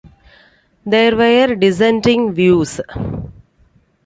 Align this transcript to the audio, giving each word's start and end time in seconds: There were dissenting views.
There 0.83 1.15
were 1.15 1.53
dissenting 1.53 2.33
views. 2.33 2.81